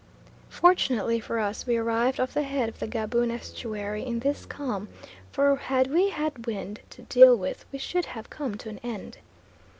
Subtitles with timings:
[0.49, 4.89] Fortunately for us we arrived off the head of the Gaboon estuary in this calm,
[5.31, 9.19] for had we had wind to deal with we should have come to an end.